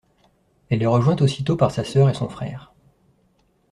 Elle 0.71 0.81
est 0.81 0.87
rejointe 0.87 1.21
aussitôt 1.21 1.55
par 1.55 1.69
sa 1.69 1.83
sœur 1.83 2.09
et 2.09 2.15
son 2.15 2.27
frère. 2.27 2.73